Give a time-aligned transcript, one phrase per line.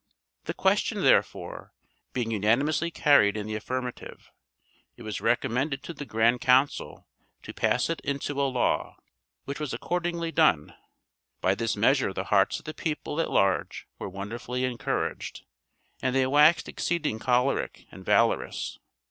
[0.45, 1.73] The question, therefore,
[2.11, 4.31] being unanimously carried in the affirmative,
[4.97, 7.07] it was recommended to the grand council
[7.43, 8.95] to pass it into a law;
[9.45, 10.73] which was accordingly done.
[11.39, 15.43] By this measure the hearts of the people at large were wonderfully encouraged,
[16.01, 18.79] and they waxed exceeding choleric and valorous.